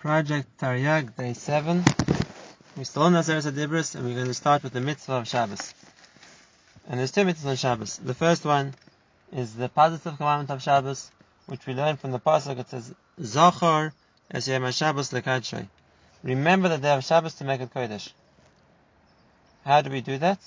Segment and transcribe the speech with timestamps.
[0.00, 1.84] Project Taryag, day 7.
[2.74, 5.74] We're still on Nazaret Adibris, and we're going to start with the mitzvah of Shabbos.
[6.88, 7.98] And there's two mitzvahs on Shabbos.
[7.98, 8.72] The first one
[9.30, 11.10] is the positive commandment of Shabbos,
[11.48, 12.58] which we learn from the Pasuk.
[12.58, 13.92] It says, Zachar
[14.30, 15.68] es yom Shabbos lekadshoi.
[16.22, 18.10] Remember the day of Shabbos to make it Kodesh.
[19.66, 20.38] How do we do that?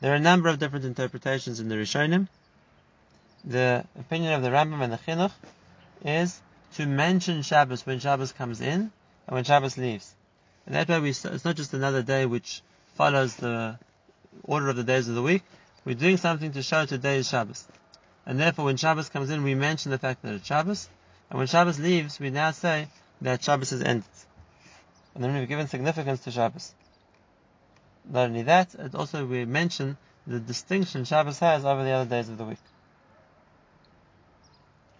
[0.00, 2.28] There are a number of different interpretations in the Rishonim.
[3.44, 5.32] The opinion of the Rambam and the Chinuch
[6.04, 6.40] is
[6.74, 8.92] to mention Shabbos when Shabbos comes in
[9.26, 10.14] and when Shabbos leaves.
[10.66, 12.62] And that way we, it's not just another day which
[12.94, 13.78] follows the
[14.42, 15.42] order of the days of the week.
[15.84, 17.66] We're doing something to show today is Shabbos.
[18.26, 20.88] And therefore when Shabbos comes in, we mention the fact that it's Shabbos.
[21.30, 22.88] And when Shabbos leaves, we now say
[23.20, 24.08] that Shabbos has ended.
[25.14, 26.74] And then we've given significance to Shabbos.
[28.10, 32.28] Not only that, it also we mention the distinction Shabbos has over the other days
[32.28, 32.58] of the week.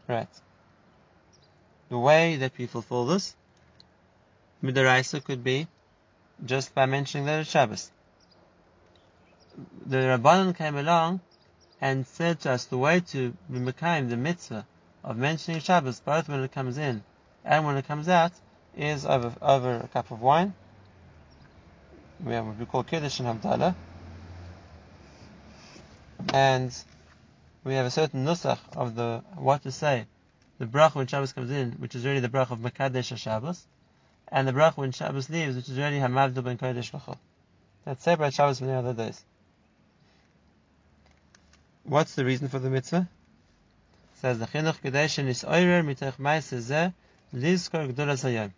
[0.06, 0.28] Right
[1.94, 3.36] the way that we fulfill this,
[4.64, 5.68] Midaraisa could be
[6.44, 7.88] just by mentioning that it's Shabbos.
[9.86, 11.20] The Rabbanon came along
[11.80, 14.66] and said to us the way to be the mitzvah
[15.04, 17.04] of mentioning Shabbos, both when it comes in
[17.44, 18.32] and when it comes out,
[18.76, 20.52] is over, over a cup of wine.
[22.24, 23.76] We have what we call Kiddush and Havdalah.
[26.32, 26.76] And
[27.62, 30.06] we have a certain nusach of the what to say
[30.58, 33.66] the brach when Shabbos comes in, which is really the brach of Makadesh Shabbos,
[34.28, 37.18] and the brach when Shabbos leaves, which is really Hamavdu ben Kodesh Lachol.
[37.84, 39.22] That separates Shabbos from the other days.
[41.82, 43.08] What's the reason for the mitzvah?
[44.14, 46.94] It says the chinuch kedeshin is oirer ma'aseh
[47.34, 48.52] lizkor.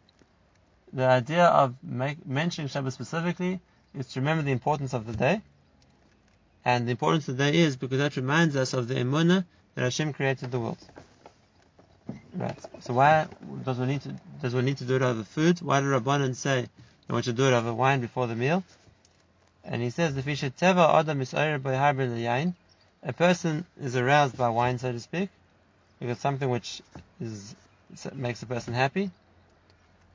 [0.93, 3.61] The idea of make, mentioning Shabbos specifically
[3.95, 5.43] is to remember the importance of the day,
[6.65, 9.83] and the importance of the day is because that reminds us of the emunah that
[9.83, 10.79] Hashem created the world.
[12.35, 12.59] Right.
[12.81, 13.27] So why
[13.65, 15.61] does one need to does one need to do it over food?
[15.63, 16.67] Why did Rabbanan say
[17.07, 18.63] they want to do it over wine before the meal?
[19.65, 22.55] And he says the fisher teva adam is yain.
[23.03, 25.31] A person is aroused by wine, so to speak,
[25.99, 26.83] because something which
[27.21, 27.55] is
[28.15, 29.11] makes a person happy,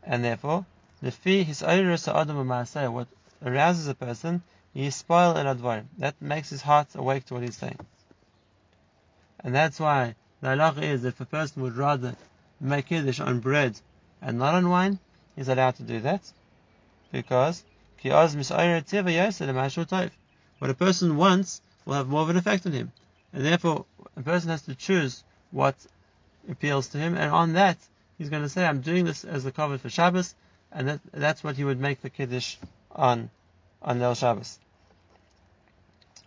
[0.03, 0.65] and therefore
[1.01, 2.47] the fi his adam
[2.93, 3.07] what
[3.43, 5.83] arouses a person he is spoiled and advar.
[5.97, 7.79] That makes his heart awake to what he's saying.
[9.43, 12.15] And that's why the halacha is that if a person would rather
[12.59, 13.79] make kiddush on bread
[14.21, 14.99] and not on wine,
[15.35, 16.21] he's allowed to do that.
[17.11, 17.63] Because
[18.03, 18.15] what
[20.69, 22.91] a person wants will have more of an effect on him,
[23.31, 23.85] and therefore
[24.15, 25.75] a person has to choose what
[26.49, 27.77] appeals to him, and on that
[28.17, 30.33] he's going to say, "I'm doing this as a cover for Shabbos,"
[30.71, 32.57] and that, that's what he would make the kiddush
[32.91, 33.29] on
[33.83, 34.57] on El Shabbos.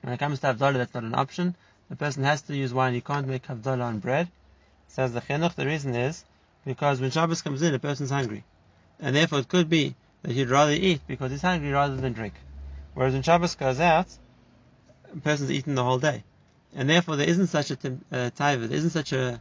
[0.02, 1.56] When it comes to Havdalah, that's not an option
[1.90, 4.28] the person has to use wine, he can't make havdalah on bread.
[4.88, 6.24] Says the chinuch, the reason is
[6.64, 8.44] because when Shabbos comes in, a person's hungry.
[9.00, 12.34] And therefore it could be that he'd rather eat because he's hungry rather than drink.
[12.94, 14.06] Whereas when Shabbos goes out,
[15.12, 16.24] a person's eaten the whole day.
[16.74, 19.40] And therefore there isn't such a uh, taiva, there isn't such a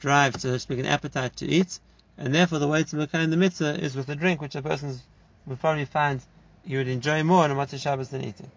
[0.00, 1.78] drive to speak an appetite to eat.
[2.18, 4.98] And therefore the way to in the mitzvah is with a drink, which a person
[5.46, 6.20] would probably find
[6.64, 8.50] he would enjoy more on a Matzah Shabbos than eating.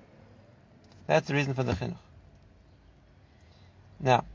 [1.07, 1.97] That's the reason for the chinuch.
[3.99, 4.25] Now,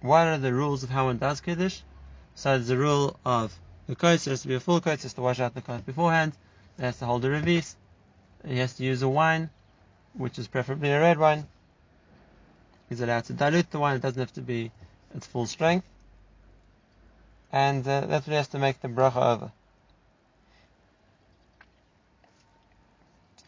[0.00, 1.80] what are the rules of how one does Kiddush?
[2.34, 5.20] So there's the rule of the coat has to be a full coat, has to
[5.20, 6.32] wash out the coat beforehand,
[6.78, 7.74] it has to hold a revis,
[8.46, 9.50] he has to use a wine,
[10.12, 11.46] which is preferably a red wine.
[12.88, 14.70] He's allowed to dilute the wine, it doesn't have to be
[15.14, 15.86] at full strength.
[17.50, 19.52] And uh, that's what he has to make the bracha over.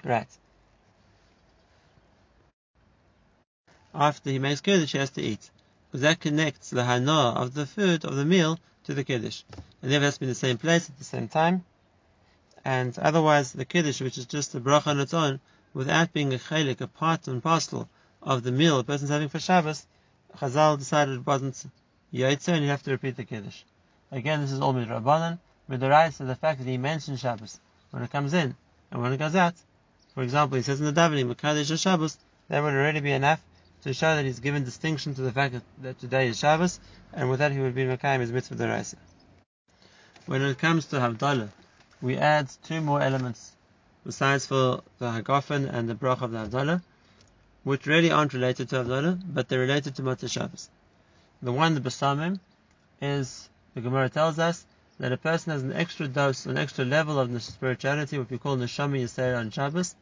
[0.02, 0.28] Right.
[3.94, 5.50] After he makes Kiddush, he has to eat.
[5.88, 9.42] Because that connects the hana of the food, of the meal, to the Kiddush.
[9.82, 11.64] And never has to be in the same place at the same time.
[12.64, 15.40] And otherwise, the Kiddush, which is just a bracha on its own,
[15.74, 17.88] without being a chalik, a part and parcel
[18.22, 19.86] of the meal a person's having for Shabbos,
[20.36, 21.66] Chazal decided it wasn't
[22.12, 23.62] Yaitzer and you have to repeat the Kiddush.
[24.12, 25.38] Again, this is all midrabanan,
[25.68, 27.58] right to the fact that he mentions Shabbos
[27.90, 28.56] when it comes in
[28.90, 29.54] and when it goes out.
[30.14, 33.40] For example, he says in the davening, Makadesh Shabbos, that would already be enough
[33.82, 36.78] to show that he's given distinction to the fact that, today is Shabbos,
[37.14, 38.96] and with that he would be Makayim his mitzvah deraisa.
[40.26, 41.48] When it comes to Havdalah,
[42.02, 43.52] we add two more elements
[44.04, 46.82] besides for the Hagafen and the Brach of the Havdalah,
[47.64, 50.68] which really aren't related to Havdalah, but they're related to Motzei Shabbos.
[51.42, 52.38] The one, the Basamim,
[53.00, 54.66] is, the Gemara tells us,
[54.98, 58.58] that a person has an extra dose, an extra level of spirituality, what we call
[58.58, 59.94] Neshama Yisrael on Shabbos,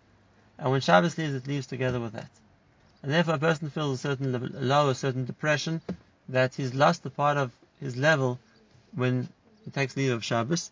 [0.59, 2.29] and when Shabbos leaves, it leaves together with that
[3.03, 5.81] and therefore a person feels a certain low, a certain depression,
[6.29, 8.39] that he's lost a part of his level
[8.95, 9.29] when
[9.65, 10.71] he takes leave of Shabbos,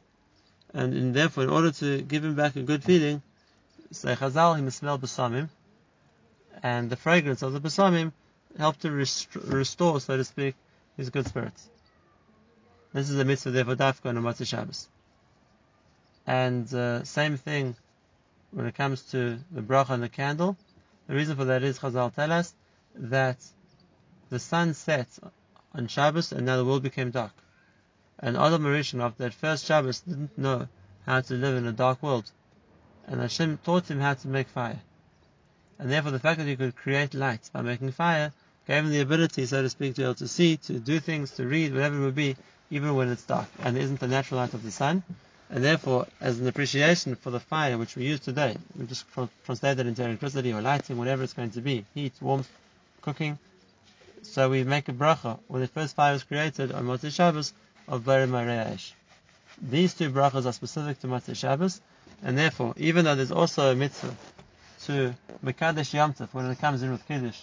[0.75, 3.23] and therefore, in order to give him back a good feeling,
[3.90, 5.49] say Chazal, he must smell besamim,
[6.62, 8.12] and the fragrance of the besamim
[8.58, 10.55] help to rest- restore, so to speak,
[10.96, 11.69] his good spirits.
[12.93, 14.88] This is a mitzvah therefore dafka on a Motzei Shabbos.
[16.26, 17.76] And uh, same thing
[18.50, 20.56] when it comes to the bracha on the candle.
[21.06, 22.53] The reason for that is Chazal tell us
[22.94, 23.38] that
[24.29, 25.08] the sun set
[25.73, 27.32] on Shabbos and now the world became dark.
[28.19, 30.69] And Adam Marishan after that first Shabbos didn't know
[31.05, 32.31] how to live in a dark world.
[33.06, 34.81] And Hashem taught him how to make fire.
[35.79, 38.32] And therefore the fact that he could create light by making fire
[38.67, 41.32] gave him the ability, so to speak, to be able to see, to do things,
[41.32, 42.37] to read, whatever it would be,
[42.70, 43.47] even when it's dark.
[43.62, 45.05] And there isn't the natural light of the sun.
[45.49, 49.05] And therefore, as an appreciation for the fire which we use today, we just
[49.45, 52.51] translate that into electricity or lighting, whatever it's going to be, heat, warmth,
[53.01, 53.39] cooking.
[54.23, 57.53] So we make a bracha when the first fire was created on Motzei Shabbos
[57.87, 58.93] of Bari Mareyash.
[59.63, 61.81] These two brachas are specific to Motzei Shabbos,
[62.25, 64.15] and therefore, even though there's also a mitzvah
[64.87, 65.15] to
[65.45, 67.41] Mekadesh Yom when it comes in with Kiddush,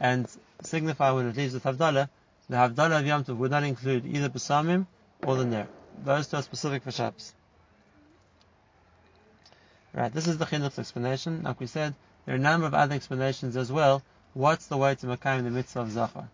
[0.00, 0.26] and
[0.62, 2.08] signify when it leaves with Havdalah,
[2.48, 4.86] the Havdalah of Yom would not include either Besamim
[5.22, 5.68] or the Ner.
[6.02, 7.34] Those two are specific for Shabbos.
[9.94, 11.42] Right, this is the Chinuch's explanation.
[11.42, 11.94] Like we said,
[12.24, 14.02] there are a number of other explanations as well.
[14.32, 16.28] What's the way to Makayim the mitzvah of Zachar?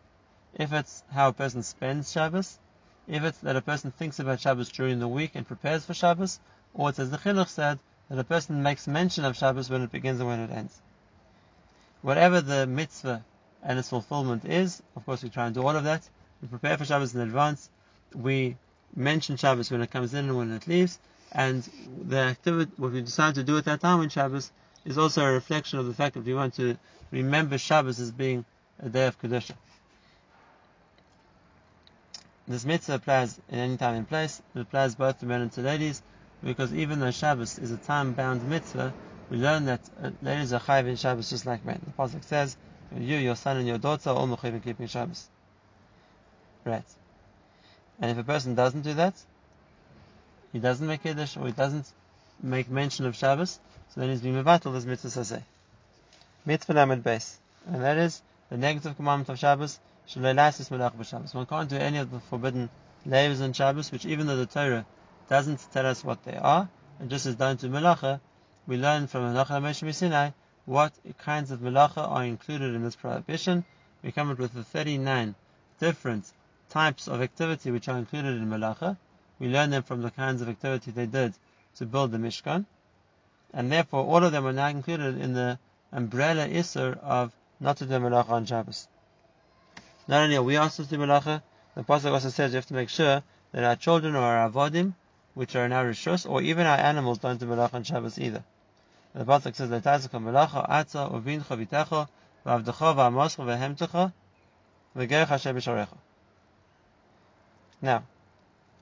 [0.54, 2.60] If it's how a person spends Shabbos,
[3.08, 6.38] if it's that a person thinks about Shabbos during the week and prepares for Shabbos,
[6.72, 9.90] or it's as the Chinuch said, that a person makes mention of Shabbos when it
[9.90, 10.80] begins and when it ends.
[12.02, 13.24] Whatever the mitzvah
[13.64, 16.08] and its fulfillment is, of course we try and do all of that.
[16.40, 17.70] We prepare for Shabbos in advance.
[18.14, 18.56] We
[18.94, 21.00] mention Shabbos when it comes in and when it leaves,
[21.32, 21.62] and
[22.06, 24.50] the activity, what we decide to do at that time in Shabbos,
[24.84, 26.76] is also a reflection of the fact that we want to
[27.10, 28.44] remember Shabbos as being
[28.80, 29.54] a day of Kedusha.
[32.46, 34.40] This mitzvah applies in any time and place.
[34.54, 36.00] It applies both to men and to ladies,
[36.42, 38.94] because even though Shabbos is a time-bound mitzvah,
[39.30, 41.80] we learn that uh, ladies are chayiv in Shabbos just like men.
[41.84, 42.56] The pasuk says,
[42.96, 45.28] "You, your son, and your daughter are all in keeping Shabbos."
[46.64, 46.84] Right.
[48.00, 49.14] And if a person doesn't do that,
[50.52, 51.92] he doesn't make Kiddush or he doesn't
[52.42, 53.58] make mention of Shabbos,
[53.90, 55.42] so then he's being mevatel this mitzvah saseh.
[56.46, 57.38] Mitzvah lamed base.
[57.66, 59.78] And that is the negative commandment of Shabbos,
[60.08, 61.34] shalelasis melach b'Shabbos.
[61.34, 62.70] One can't do any of the forbidden
[63.04, 64.86] labors on Shabbos, which even though the Torah
[65.28, 66.68] doesn't tell us what they are,
[66.98, 68.20] and just as down to melacha,
[68.66, 70.30] we learn from Melacha Moshe Sinai
[70.64, 73.64] what kinds of melacha are included in this prohibition.
[74.02, 75.34] We come up with the 39
[75.80, 76.30] different
[76.68, 78.96] types of activity which are included in melacha.
[79.38, 81.34] We learn them from the kinds of activity they did
[81.76, 82.66] to build the Mishkan,
[83.52, 85.58] and therefore all of them are now included in the
[85.92, 88.88] umbrella isser of not to do melacha on Shabbos.
[90.06, 91.42] Not only are we asked to do melacha,
[91.74, 94.94] the pasuk also says we have to make sure that our children or our avodim,
[95.34, 98.42] which are in our rishus, or even our animals, don't do melacha on Shabbos either.
[99.14, 102.08] The pasuk says that melacha atza uvincha vitecha
[102.44, 104.12] v'avdecha v'amoscha v'hemtecha
[104.96, 105.96] v'gerech Hashem b'sharecha.
[107.80, 108.02] Now,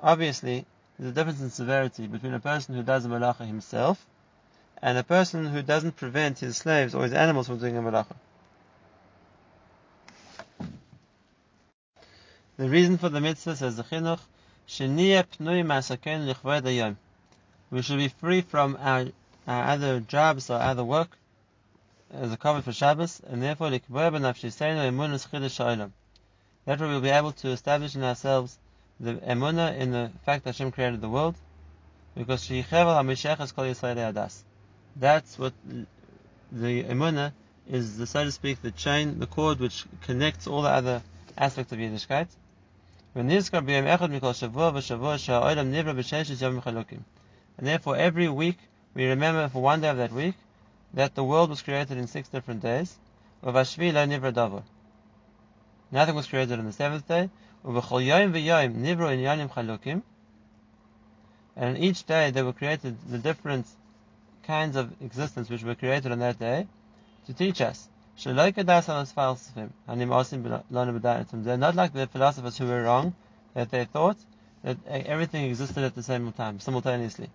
[0.00, 0.66] obviously,
[0.98, 4.06] there's a difference in severity between a person who does a malacha himself
[4.82, 8.14] and a person who doesn't prevent his slaves or his animals from doing a malacha.
[12.56, 14.20] The reason for the mitzvah says the chinuch,
[17.70, 19.06] we should be free from our,
[19.46, 21.10] our other jobs or other work
[22.10, 23.82] as a cover for Shabbos, and therefore that
[26.80, 28.58] we'll be able to establish in ourselves
[28.98, 31.36] the emuna in the fact that Hashem created the world,
[32.14, 32.48] because
[34.96, 35.52] That's what
[36.52, 37.32] the emuna
[37.68, 41.02] is, the so to speak, the chain, the cord which connects all the other
[41.36, 42.28] aspects of Yiddishkeit.
[43.14, 43.30] And
[47.66, 48.58] therefore, every week
[48.94, 50.34] we remember for one day of that week
[50.94, 52.96] that the world was created in six different days.
[55.92, 57.30] Nothing was created on the seventh day,
[61.56, 63.66] and each day they were created the different
[64.44, 66.68] kinds of existence which were created on that day
[67.26, 67.88] to teach us.
[68.22, 68.56] They're not
[71.74, 73.14] like the philosophers who were wrong,
[73.54, 74.16] that they thought
[74.62, 77.30] that everything existed at the same time, simultaneously.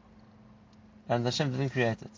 [1.09, 2.11] And Hashem didn't create it.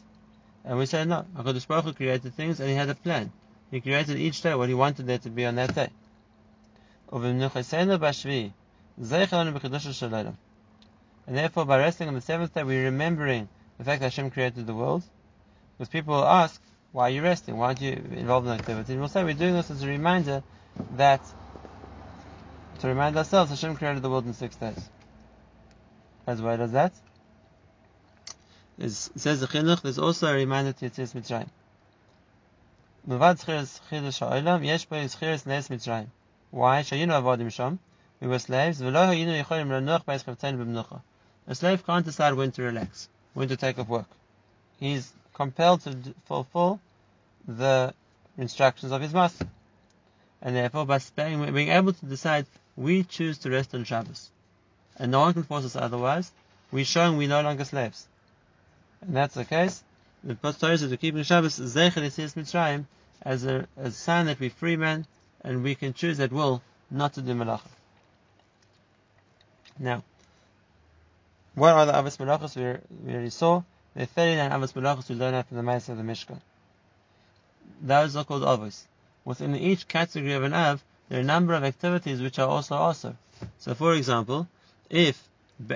[0.65, 3.31] And we say no, HaKadosh Baruch Hu created things and He had a plan.
[3.71, 5.89] He created each day what He wanted there to be on that day.
[7.13, 7.45] And
[11.27, 14.73] therefore, by resting on the seventh day, we're remembering the fact that Hashem created the
[14.73, 15.03] world.
[15.77, 16.59] Because people will ask,
[16.91, 17.55] why are you resting?
[17.55, 18.93] Why aren't you involved in activity?
[18.93, 20.41] And we'll say we're doing this as a reminder
[20.97, 21.21] that,
[22.79, 24.89] to remind ourselves, Hashem created the world in six days.
[26.25, 26.93] As well as that,
[28.79, 31.49] it says the chinuch, there's also a reminder to Yitzis Mitzrayim.
[36.53, 36.85] Why?
[36.91, 37.05] We
[38.27, 38.79] were slaves.
[38.79, 38.91] A
[41.55, 44.05] slave can't decide when to relax, when to take off work.
[44.79, 46.79] He's compelled to fulfill
[47.47, 47.95] the
[48.37, 49.47] instructions of his master.
[50.43, 52.45] And therefore, by being able to decide,
[52.75, 54.29] we choose to rest on Shabbos.
[54.97, 56.31] And no one can force us otherwise.
[56.71, 58.07] We're showing we're no longer slaves.
[59.01, 59.83] And that's the case.
[60.23, 62.03] The Torah says we're keeping Shabbos Zecher
[62.35, 62.85] Mitzrayim
[63.23, 65.07] as a, as a sign that we're free men
[65.43, 67.67] and we can choose at will not to do malacha.
[69.79, 70.03] Now,
[71.55, 72.63] what are the Avos Malachos we,
[73.05, 73.63] we already saw?
[73.95, 76.39] Are 39 Avos Malachos we learn from the Maas of the Mishkan.
[77.81, 78.83] Those are called Avos.
[79.25, 82.75] Within each category of an Av, there are a number of activities which are also
[82.75, 83.15] also.
[83.59, 84.47] So, for example,
[84.89, 85.21] if
[85.69, 85.75] uh,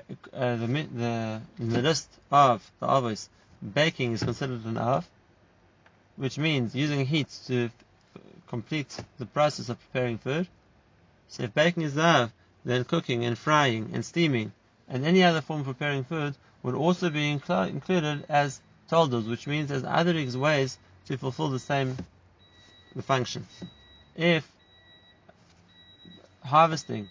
[0.56, 3.30] the, the, in the list of the Avos,
[3.74, 5.08] baking is considered an Av,
[6.16, 7.70] which means using heat to
[8.48, 10.48] complete the process of preparing food.
[11.30, 12.32] So if baking is Av,
[12.66, 14.52] then cooking and frying and steaming
[14.88, 19.48] and any other form of preparing food would also be incl- included as toldos, which
[19.48, 21.98] means as other ways to fulfill the same
[22.96, 23.46] the function.
[24.16, 24.50] If
[26.44, 27.10] harvesting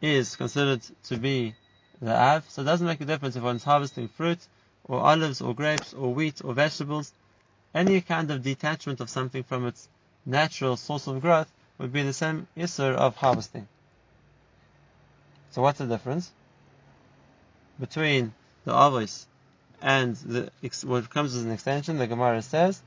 [0.00, 1.54] is considered to be
[2.00, 4.38] the av, so it doesn't make a difference if one's harvesting fruit
[4.84, 7.12] or olives or grapes or wheat or vegetables.
[7.74, 9.88] Any kind of detachment of something from its
[10.24, 13.66] natural source of growth would be the same isser of harvesting.
[15.50, 16.30] So what's the difference
[17.78, 18.32] between
[18.64, 19.26] the avos
[19.82, 20.50] and the
[20.84, 21.98] what comes as an extension?
[21.98, 22.80] The Gemara says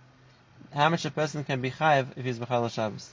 [0.74, 3.12] how much a person can be chayiv if he's b'chal Shabbos,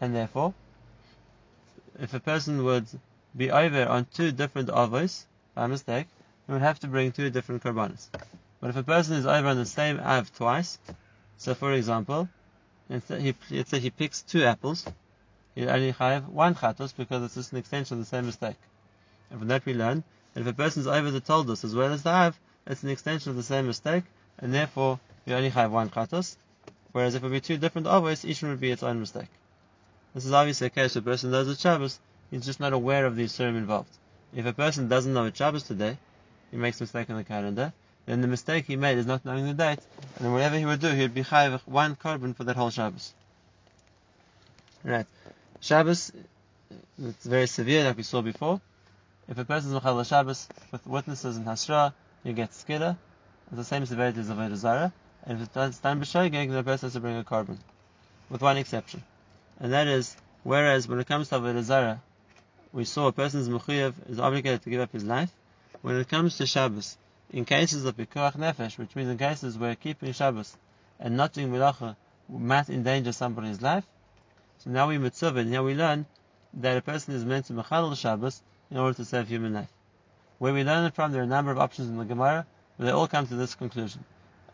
[0.00, 0.54] and therefore,
[1.98, 2.86] if a person would
[3.36, 6.06] be over on two different avos by mistake,
[6.46, 8.08] he would have to bring two different korbanos.
[8.64, 10.78] But if a person is over on the same av twice,
[11.36, 12.30] so for example,
[12.88, 14.86] instead he, let's say he picks two apples,
[15.54, 18.56] you only have one chatos because it's just an extension of the same mistake.
[19.28, 20.02] And from that we learn
[20.32, 22.88] that if a person is over the toldos as well as the av, it's an
[22.88, 24.04] extension of the same mistake,
[24.38, 26.38] and therefore you only have one chatos.
[26.92, 29.28] Whereas if it would be two different avos, each one would be its own mistake.
[30.14, 33.04] This is obviously a case where a person knows the Shabbos, he's just not aware
[33.04, 33.92] of the Yisurim involved.
[34.34, 35.98] If a person doesn't know a Shabbos today,
[36.50, 37.74] he makes a mistake on the calendar,
[38.06, 39.80] then the mistake he made is not knowing the date,
[40.18, 43.14] and whatever he would do, he would be chayiv one carbon for that whole Shabbos.
[44.82, 45.06] Right.
[45.60, 46.12] Shabbos,
[47.02, 48.60] it's very severe, like we saw before.
[49.28, 51.94] If a person is Mechal Shabbos with witnesses in Hasra,
[52.24, 52.96] you get skida.
[53.46, 54.92] It's the same severity as Avodah Zarah.
[55.24, 57.58] And if it's done b'shogeg, the person has to bring a carbon,
[58.28, 59.02] With one exception.
[59.58, 62.02] And that is, whereas when it comes to Avodah Zarah,
[62.74, 65.30] we saw a person's mechuyev is obligated to give up his life.
[65.80, 66.98] When it comes to Shabbos,
[67.34, 70.56] in cases of pikuach nefesh, which means in cases where keeping Shabbos
[71.00, 71.96] and not doing melacha
[72.28, 73.84] might endanger somebody's life,
[74.58, 76.06] so now we mitzvah, now we learn
[76.54, 79.72] that a person is meant to mechal Shabbos in order to save human life.
[80.38, 82.46] Where we learn it from, there are a number of options in the Gemara,
[82.78, 84.04] but they all come to this conclusion.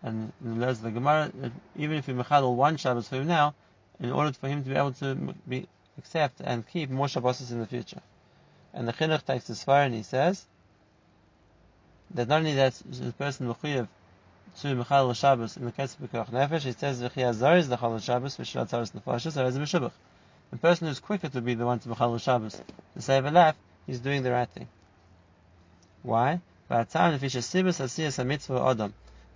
[0.03, 1.31] And in the words of the Gemara,
[1.77, 3.55] even if we mechal one Shabbos for him now,
[4.01, 5.69] in order for him to be able to be,
[5.99, 8.01] accept and keep more Shabbos in the future.
[8.73, 10.47] And the Chinuch takes the Svar and he says
[12.15, 13.89] that not only that the person mechuyev
[14.61, 17.77] to Mechal Shabbos in the case of Pekuach Nefesh, it says V'chi Azar is the
[17.77, 19.93] Chal Shabbos V'shal Tzaros Nefashis or as a Meshubach.
[20.51, 22.61] The person who's quicker to be the one to Mechal Shabbos
[22.95, 23.55] to save a life,
[23.87, 24.67] he's doing the right thing.
[26.03, 26.41] Why?
[26.69, 26.75] He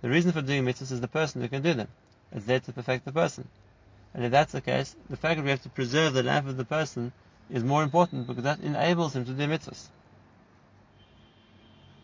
[0.05, 1.87] the reason for doing mitzvahs is the person who can do them.
[2.31, 3.47] It's there to perfect the person.
[4.13, 6.57] And if that's the case, the fact that we have to preserve the life of
[6.57, 7.11] the person
[7.49, 9.87] is more important because that enables him to do mitzvahs.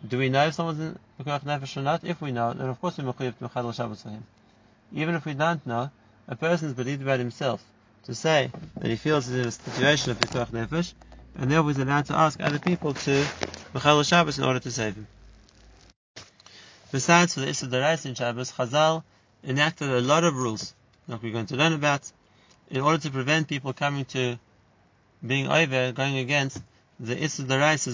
[0.08, 2.04] Do we know if someone's in Mekuach Nefesh or not?
[2.04, 4.24] If we know, then of course we're to Mechadal Shabbos for him.
[4.94, 5.92] Even if we don't know,
[6.28, 7.64] a person is believed about himself
[8.06, 10.94] to say that he feels he's in a situation of Mekuach Nefesh,
[11.36, 13.26] and therefore he's allowed to ask other people to
[13.74, 15.08] Mechadal Shabbos in order to save him.
[16.92, 19.04] Besides, for the Issa in Shabbos, Chazal
[19.44, 20.74] enacted a lot of rules,
[21.08, 22.12] like we're going to learn about,
[22.70, 24.38] in order to prevent people coming to
[25.26, 26.62] being over, going against
[27.00, 27.44] the Issa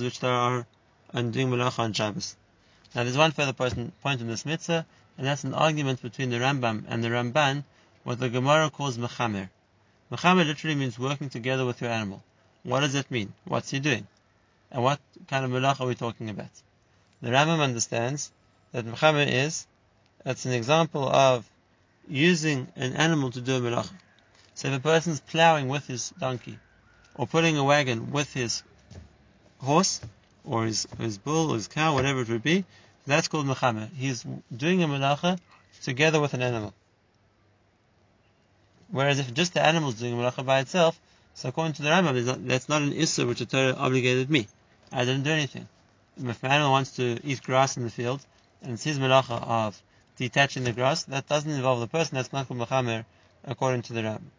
[0.02, 0.66] which there are
[1.14, 2.36] and doing malacha on Shabbos.
[2.96, 4.86] Now there's one further point in this mitzvah,
[5.18, 7.64] and that's an argument between the Rambam and the Ramban,
[8.04, 9.50] what the Gemara calls mechamer.
[10.12, 12.24] Mechamer literally means working together with your animal.
[12.64, 13.34] What does it mean?
[13.46, 14.08] What's he doing?
[14.72, 16.52] And what kind of malacha are we talking about?
[17.22, 18.32] The Rambam understands
[18.72, 19.66] that mechamer is,
[20.24, 21.50] that's an example of
[22.08, 23.94] using an animal to do a malacha.
[24.54, 26.58] So if a person's plowing with his donkey,
[27.16, 28.64] or pulling a wagon with his
[29.60, 30.00] horse,
[30.48, 32.66] or his, his bull, or his cow, whatever it would be,
[33.06, 33.89] that's called mechamer.
[33.96, 34.25] He's
[34.56, 35.39] doing a malacha
[35.82, 36.74] together with an animal.
[38.89, 41.00] Whereas if just the animal is doing a malacha by itself,
[41.34, 44.48] so according to the Rambam, that's not an issur which the Torah obligated me.
[44.92, 45.68] I didn't do anything.
[46.18, 48.25] If an animal wants to eat grass in the field,
[48.63, 49.82] and it's his malacha of
[50.18, 53.06] detaching the grass, that doesn't involve the person, that's not called mechamer,
[53.44, 54.32] according to the Rambam.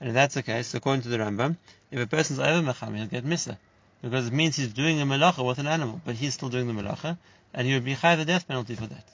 [0.00, 1.56] And if that's the case, according to the Rambam,
[1.90, 3.56] if a person's over mechamer, he'll get misa.
[4.02, 6.72] Because it means he's doing a malacha with an animal, but he's still doing the
[6.72, 7.18] malacha,
[7.52, 9.04] and he would be high the death penalty for that.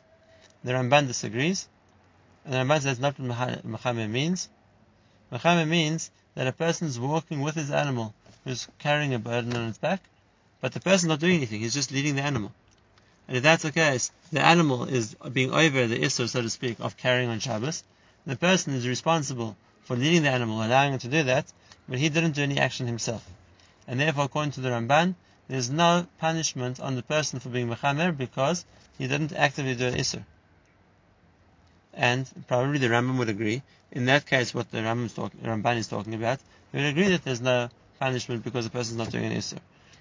[0.62, 1.68] The Ramban disagrees,
[2.44, 4.48] and the Ramban says not what mechamer means.
[5.32, 8.14] Mechamer means that a person is walking with his animal,
[8.44, 10.02] who's carrying a burden on its back,
[10.60, 12.52] but the person's not doing anything, he's just leading the animal.
[13.26, 16.78] And if that's the case, the animal is being over the issur, so to speak,
[16.80, 17.84] of carrying on Shabbos.
[18.26, 21.46] The person is responsible for leading the animal, allowing him to do that,
[21.88, 23.26] but he didn't do any action himself.
[23.86, 25.14] And therefore, according to the Ramban,
[25.48, 28.64] there's no punishment on the person for being mechamer because
[28.98, 30.24] he didn't actively do an issur.
[31.92, 33.62] And probably the Rambam would agree.
[33.92, 34.82] In that case, what the
[35.14, 36.40] talk, Ramban is talking about,
[36.72, 37.68] he would agree that there's no
[38.00, 39.58] punishment because the person is not doing an issur.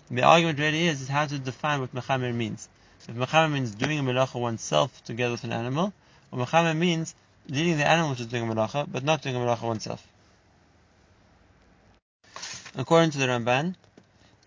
[0.10, 2.70] The argument really is, is how to define what mechamer means.
[3.08, 5.94] If mechamer means doing a melacha oneself together with an animal,
[6.32, 7.13] or mechamer means
[7.48, 10.08] leading the animal to doing a melacha, but not doing a melacha oneself.
[12.75, 13.75] According to the Ramban,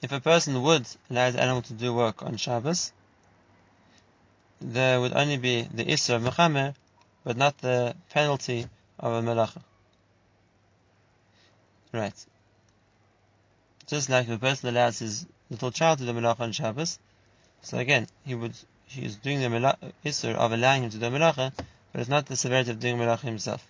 [0.02, 2.92] if a person would allow his animal to do work on Shabbos,
[4.60, 6.74] there would only be the issur of mechamer,
[7.22, 8.66] but not the penalty
[8.98, 9.62] of a melacha.
[11.92, 12.26] Right.
[13.86, 16.98] Just like if a person allows his little child to do melacha on Shabbos,
[17.62, 18.54] so again, he would
[18.86, 21.52] he is doing the issur of allowing him to do melacha,
[21.92, 23.64] but it's not the severity of doing melacha himself.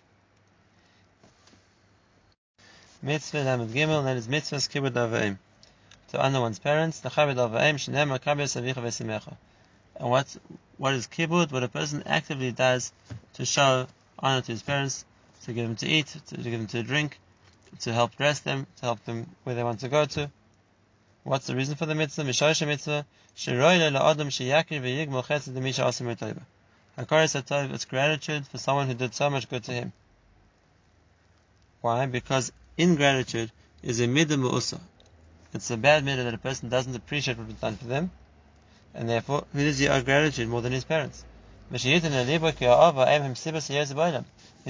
[3.03, 5.39] Mitzvah Lamed Gimel, that is mitzvahs kibbud avayim.
[6.13, 9.37] To honor one's parents, the chabad avayim, shenema kabir savicha v'simecha.
[9.97, 10.35] And what,
[10.79, 11.53] what is kibbud?
[11.53, 12.93] What a person actively does
[13.35, 13.87] to show
[14.19, 15.05] honor to his parents,
[15.45, 17.19] to give them to eat, to give them to drink,
[17.81, 20.31] to help dress them, to help them where they want to go to.
[21.23, 22.23] What's the reason for the mitzvah?
[22.23, 23.05] Mishosh mitzvah,
[23.37, 26.43] sheroyle la'adam sheyakir v'yigmol chesed misha asim tova.
[26.97, 29.93] Hakaris atov, it's gratitude for someone who did so much good to him.
[31.83, 32.07] Why?
[32.07, 33.51] Because ingratitude
[33.83, 34.81] is a midah mu'usa.
[35.55, 38.11] It's a bad midah that a person doesn't appreciate what was done for them,
[38.95, 41.25] and therefore, he owe gratitude more than his parents?
[41.71, 41.83] His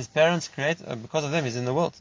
[0.08, 1.94] parents create, uh, because of them, he's in the world.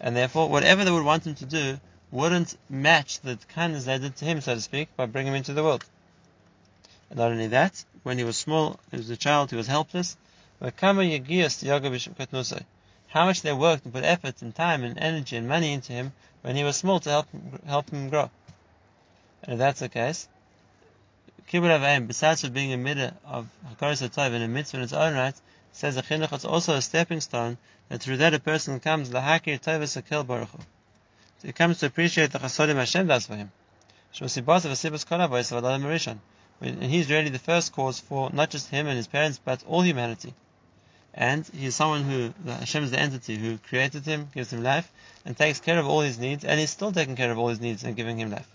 [0.00, 1.80] And therefore, whatever they would want him to do,
[2.10, 5.52] wouldn't match the kindness they did to him, so to speak, by bringing him into
[5.52, 5.84] the world.
[7.08, 10.16] And not only that, when he was small, he was a child, he was helpless.
[13.10, 16.12] How much they worked and put effort and time and energy and money into him
[16.42, 17.28] when he was small to help
[17.66, 18.30] help him grow.
[19.42, 20.28] And if that's the case,
[21.48, 24.92] Kibbud Avayim, besides for being a midah of Hakaras HaTov and a mitzvah in its
[24.92, 25.34] own right,
[25.72, 29.60] says the Chinuch, it's also a stepping stone that through that a person comes lahakir
[29.60, 30.50] tovus akel baruch
[31.42, 33.50] he comes to appreciate the chasodim Hashem does for him.
[36.60, 39.80] And he's really the first cause for not just him and his parents, but all
[39.80, 40.34] humanity.
[41.12, 44.90] And he's someone who, Hashem is the entity who created him, gives him life,
[45.24, 47.60] and takes care of all his needs, and he's still taking care of all his
[47.60, 48.48] needs and giving him life.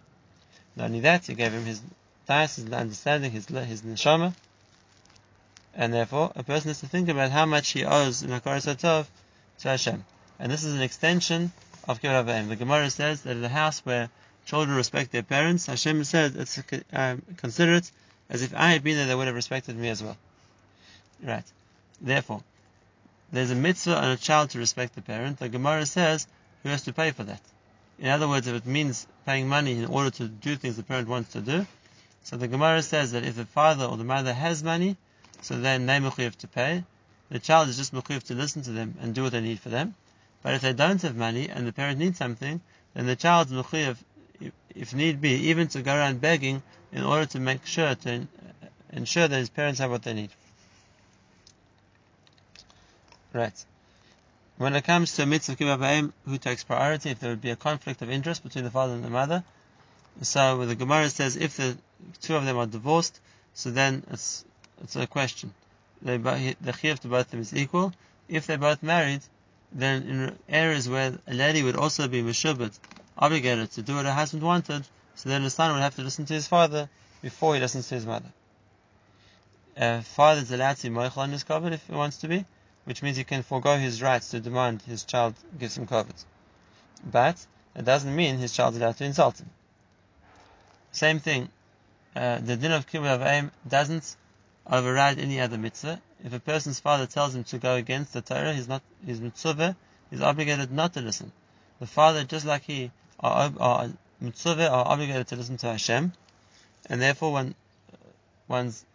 [0.75, 1.81] Not only that, he gave him his
[2.27, 4.33] dice, his understanding, his, his neshama,
[5.75, 9.07] and therefore a person has to think about how much he owes in Hakaras Hatov
[9.59, 10.05] to Hashem.
[10.39, 11.51] And this is an extension
[11.87, 12.47] of Kibbud Avayim.
[12.47, 14.09] The Gemara says that in a house where
[14.45, 16.59] children respect their parents, Hashem says, it's,
[16.93, 17.81] um, consider
[18.29, 20.17] as if I had been there, they would have respected me as well.
[21.23, 21.43] Right.
[22.01, 22.43] Therefore,
[23.31, 25.39] there's a mitzvah on a child to respect the parent.
[25.39, 26.27] The Gemara says,
[26.63, 27.41] who has to pay for that?
[27.99, 31.08] In other words, if it means paying money in order to do things the parent
[31.08, 31.65] wants to do,
[32.23, 34.97] so the Gemara says that if the father or the mother has money,
[35.41, 36.84] so then they have to pay.
[37.29, 39.69] The child is just mechuyev to listen to them and do what they need for
[39.69, 39.95] them.
[40.41, 42.62] But if they don't have money and the parent needs something,
[42.93, 43.97] then the child is mechuyev,
[44.75, 48.27] if need be, even to go around begging in order to make sure to
[48.91, 50.29] ensure that his parents have what they need.
[53.36, 53.65] Right.
[54.56, 58.02] When it comes to mitzvah kibbud who takes priority, if there would be a conflict
[58.02, 59.43] of interest between the father and the mother,
[60.21, 61.78] so the Gemara says if the
[62.21, 63.19] two of them are divorced,
[63.54, 64.45] so then it's
[64.82, 65.54] it's a question.
[66.02, 67.91] They, the chiyuv to both of them is equal.
[68.30, 69.24] If they're both married,
[69.74, 72.80] then in areas where a lady would also be meshubit,
[73.17, 76.26] obligated to do what her husband wanted, so then the son would have to listen
[76.28, 76.88] to his father
[77.21, 78.32] before he listens to his mother.
[79.76, 82.30] Uh, a father is allowed to be moichel on his covet if he wants to
[82.30, 82.45] be,
[82.86, 86.24] which means he can forego his rights to demand his child gives him covet.
[87.04, 87.45] But
[87.76, 89.50] it doesn't mean his child is allowed to insult him.
[90.91, 91.50] Same thing,
[92.15, 94.15] uh, the din of kibbud aim doesn't
[94.65, 96.02] override any other mitzvah.
[96.24, 99.76] If a person's father tells him to go against the Torah, he's not, he's mitzvah,
[100.10, 101.32] he's obligated not to listen.
[101.80, 103.89] The father, just like he, are, are
[104.21, 106.13] mitzvah, are obligated to listen to Hashem,
[106.86, 107.56] and therefore one,
[108.48, 108.86] one's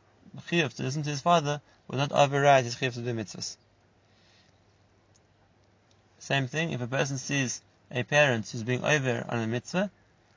[0.48, 3.56] chiyuv to listen to his father will not override his chiyuv to do mitzvahs.
[6.30, 9.90] Same thing, if a person sees a parent who's being over on a mitzvah,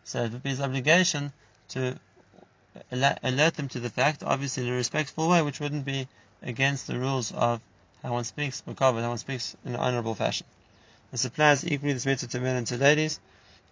[0.04, 1.32] so it would be his obligation
[1.70, 2.00] to
[2.92, 6.08] alert them to the fact, obviously in a respectful way, which wouldn't be
[6.42, 7.62] against the rules of
[8.02, 10.48] how one speaks, how one speaks in an honorable fashion.
[11.12, 13.20] This applies equally this mitzvah to men and to ladies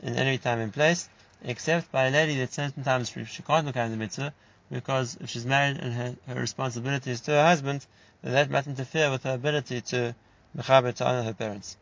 [0.04, 1.10] in any time and place,
[1.44, 4.32] except by a lady that certain times she can't look at the mitzvah,
[4.72, 7.84] because if she's married and her, her responsibility is to her husband,
[8.22, 10.14] then that might interfere with her ability to
[10.56, 11.78] mechaber to honor her parents.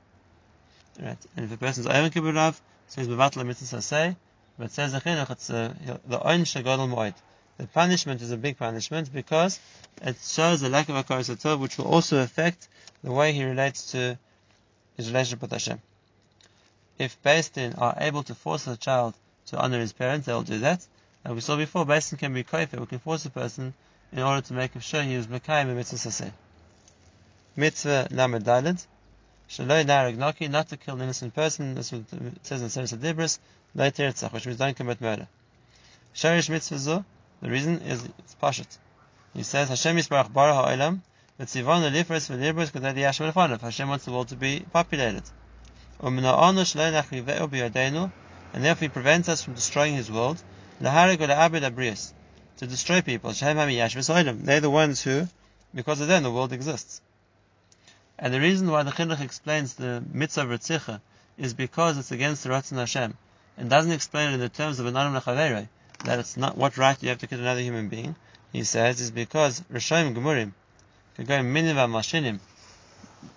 [1.01, 1.17] Right.
[1.35, 4.15] And if a person's Omer Kibburav, so he's Mevatla Mitzvah say,
[4.57, 5.73] but says the Chinuch, it's the
[6.09, 6.43] Oin
[6.89, 7.13] Moed.
[7.57, 9.59] The punishment is a big punishment because
[10.01, 12.67] it shows a lack of a Tov, which will also affect
[13.03, 14.17] the way he relates to
[14.95, 15.81] his relationship with Hashem.
[16.97, 19.13] If Din are able to force a child
[19.47, 20.85] to honor his parents, they'll do that.
[21.23, 23.73] Like we saw before, Din can be koifer, we can force a person
[24.11, 26.31] in order to make sure he was Mekayim a mitzvah saseh.
[27.55, 28.85] Mitzvah lamed dalid,
[29.49, 31.93] shaloi noki, not to kill an innocent person, this
[32.43, 33.39] says in Seres Adibris,
[33.75, 35.27] lo teritzach, which means don't commit murder.
[36.13, 37.05] Sharish mitzvah
[37.41, 38.77] the reason is it's pashut.
[39.33, 41.01] He says, Hashem yisbarach bara ha'olam,
[41.37, 41.65] Hashem
[43.87, 45.23] wants the world to be populated.
[46.01, 46.19] And
[48.65, 50.43] therefore he prevents us from destroying his world.
[50.81, 53.31] To destroy people.
[53.31, 55.27] They're the ones who,
[55.73, 57.01] because of them, the world exists.
[58.21, 60.99] And the reason why the Chinuch explains the mitzvah of Ritzicha
[61.37, 63.17] is because it's against the Ratzon Hashem,
[63.57, 65.13] and doesn't explain it in the terms of an Adam
[66.03, 68.17] that it's not what right you have to kill another human being.
[68.51, 70.51] He says is because Rishayim Gemurim,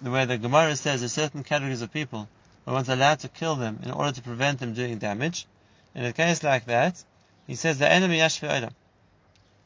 [0.00, 2.28] the way the Gemara says there's certain categories of people
[2.64, 5.46] where one's allowed to kill them in order to prevent them doing damage.
[5.94, 7.04] In a case like that,
[7.46, 8.68] he says the enemy Yashvi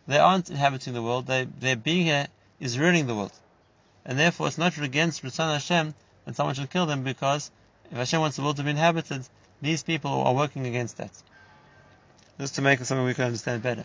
[0.07, 2.27] They aren't inhabiting the world, they, their being here
[2.61, 3.33] is ruining the world.
[4.07, 7.51] And therefore it's not against Ratzon Hashem that someone should kill them because
[7.91, 9.29] if Hashem wants the world to be inhabited,
[9.61, 11.11] these people are working against that.
[12.39, 13.85] Just to make it something we can understand better.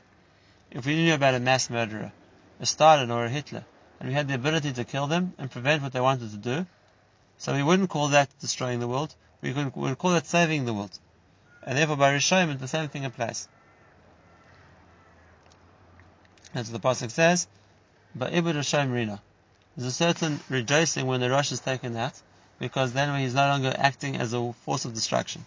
[0.70, 2.12] If we knew about a mass murderer,
[2.60, 3.66] a Stalin or a Hitler,
[4.00, 6.66] and we had the ability to kill them and prevent what they wanted to do.
[7.40, 9.16] So we wouldn't call that destroying the world.
[9.42, 10.98] We would, call that saving the world.
[11.64, 13.48] And therefore by Rishayim, the same thing applies.
[16.54, 17.48] As the Pasuk says,
[18.14, 19.22] but Ibn Rishayim Rina.
[19.76, 22.14] There's a certain rejoicing when the Rosh is taken out,
[22.60, 25.46] because then he's no longer acting as a force of destruction.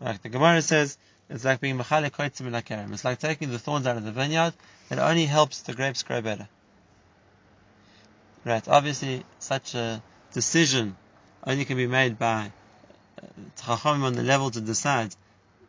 [0.00, 0.96] Like the Gemara says,
[1.28, 4.54] it's like being It's like taking the thorns out of the vineyard,
[4.90, 6.48] it only helps the grapes grow better.
[8.44, 10.96] Right, obviously, such a decision
[11.46, 12.52] only can be made by
[13.56, 15.14] Chachamim uh, on the level to decide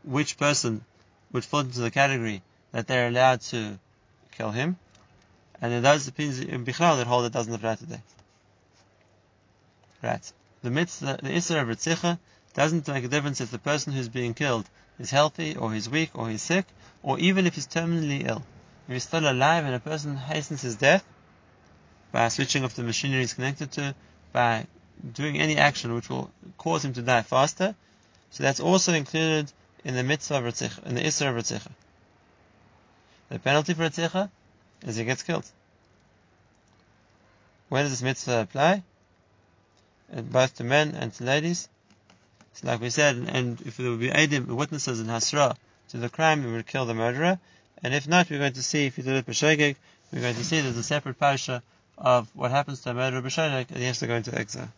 [0.04, 0.84] which person
[1.32, 3.80] would fall into the category that they're allowed to
[4.32, 4.78] kill him.
[5.62, 8.02] And in those opinions in Bichal that hold doesn't apply today.
[10.04, 10.32] Right.
[10.64, 12.20] The mitzvah, the Isra of Ritzicha
[12.54, 16.12] doesn't make a difference if the person who's being killed is healthy, or he's weak,
[16.14, 16.66] or he's sick,
[17.04, 18.44] or even if he's terminally ill.
[18.88, 21.04] If he's still alive and a person hastens his death,
[22.12, 23.96] by switching off the machinery he's connected to,
[24.32, 24.68] by
[25.14, 27.76] doing any action which will cause him to die faster.
[28.32, 29.52] So that's also included
[29.84, 31.72] in the mitzvah of Ritzicha, in the Isra of Ritzicha.
[33.30, 34.30] The penalty for Ritzicha
[34.86, 35.46] is he gets killed.
[37.70, 38.84] Where does this mitzvah apply?
[40.14, 41.68] Both to men and to ladies.
[42.54, 45.58] So like we said, and if there would be Adim, witnesses in Hasra
[45.90, 47.40] to the crime, we would kill the murderer.
[47.84, 49.76] And if not, we're going to see, if you did it B'Shegeg,
[50.14, 51.62] we're going to see there's a separate parsha
[51.98, 54.70] of what happens to a murderer b'shayek, and he has to go into exile.